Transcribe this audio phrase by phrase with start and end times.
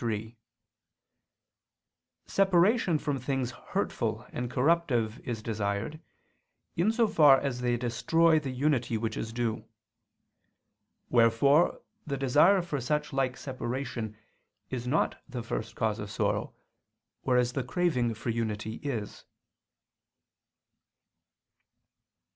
[0.03, 0.35] 3:
[2.25, 5.99] Separation from things hurtful and corruptive is desired,
[6.75, 9.63] in so far as they destroy the unity which is due.
[11.09, 14.17] Wherefore the desire for such like separation
[14.71, 16.55] is not the first cause of sorrow,
[17.21, 19.25] whereas the craving for unity is.